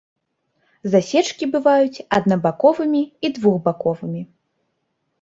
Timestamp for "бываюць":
1.57-2.03